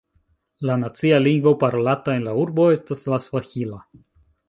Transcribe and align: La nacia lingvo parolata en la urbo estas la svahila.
La 0.69 0.77
nacia 0.83 1.19
lingvo 1.27 1.53
parolata 1.65 2.17
en 2.19 2.27
la 2.31 2.35
urbo 2.47 2.69
estas 2.79 3.09
la 3.15 3.25
svahila. 3.29 3.83